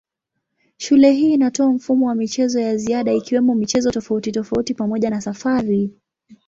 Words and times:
Shule 0.77 1.11
hii 1.11 1.33
inatoa 1.33 1.71
mfumo 1.73 2.07
wa 2.07 2.15
michezo 2.15 2.59
ya 2.59 2.77
ziada 2.77 3.13
ikiwemo 3.13 3.55
michezo 3.55 3.91
tofautitofauti 3.91 4.73
pamoja 4.73 5.09
na 5.09 5.21
safari. 5.21 5.89